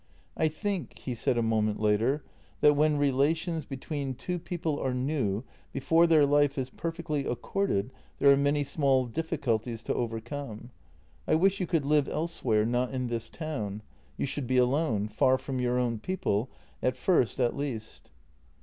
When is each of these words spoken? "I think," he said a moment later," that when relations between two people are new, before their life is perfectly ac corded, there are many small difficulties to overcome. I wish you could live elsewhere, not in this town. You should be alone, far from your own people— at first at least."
"I 0.35 0.47
think," 0.47 0.97
he 0.97 1.13
said 1.13 1.37
a 1.37 1.43
moment 1.43 1.79
later," 1.79 2.23
that 2.61 2.73
when 2.73 2.97
relations 2.97 3.65
between 3.67 4.15
two 4.15 4.39
people 4.39 4.79
are 4.79 4.95
new, 4.95 5.43
before 5.71 6.07
their 6.07 6.25
life 6.25 6.57
is 6.57 6.71
perfectly 6.71 7.27
ac 7.27 7.35
corded, 7.43 7.91
there 8.17 8.31
are 8.31 8.35
many 8.35 8.63
small 8.63 9.05
difficulties 9.05 9.83
to 9.83 9.93
overcome. 9.93 10.71
I 11.27 11.35
wish 11.35 11.59
you 11.59 11.67
could 11.67 11.85
live 11.85 12.09
elsewhere, 12.09 12.65
not 12.65 12.91
in 12.91 13.09
this 13.09 13.29
town. 13.29 13.83
You 14.17 14.25
should 14.25 14.47
be 14.47 14.57
alone, 14.57 15.07
far 15.07 15.37
from 15.37 15.59
your 15.59 15.77
own 15.77 15.99
people— 15.99 16.49
at 16.81 16.97
first 16.97 17.39
at 17.39 17.55
least." 17.55 18.09